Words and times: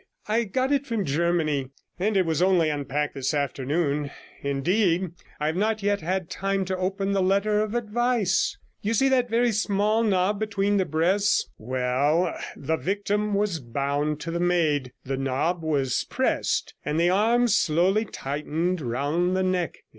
I 0.27 0.45
got 0.45 0.71
it 0.71 0.87
from 0.87 1.05
Germany, 1.05 1.69
and 1.99 2.17
it 2.17 2.25
was 2.25 2.41
only 2.41 2.69
unpacked 2.71 3.13
this 3.13 3.35
afternoon; 3.35 4.09
indeed, 4.41 5.11
I 5.39 5.45
have 5.45 5.55
not 5.55 5.83
yet 5.83 6.01
had 6.01 6.27
time 6.27 6.65
to 6.65 6.75
open 6.77 7.11
the 7.11 7.21
letter 7.21 7.61
of 7.61 7.75
advice. 7.75 8.57
You 8.81 8.95
see 8.95 9.09
that 9.09 9.29
very 9.29 9.51
small 9.51 10.01
knob 10.03 10.39
between 10.39 10.77
the 10.77 10.85
breasts? 10.85 11.47
Well, 11.59 12.33
the 12.57 12.77
victim 12.77 13.35
was 13.35 13.59
bound 13.59 14.19
to 14.21 14.31
the 14.31 14.39
Maid, 14.39 14.91
the 15.05 15.17
knob 15.17 15.61
was 15.61 16.03
pressed, 16.09 16.73
and 16.83 16.99
the 16.99 17.11
arms 17.11 17.55
slowly 17.55 18.05
tightened 18.05 18.81
round 18.81 19.35
the 19.37 19.43
neck. 19.43 19.83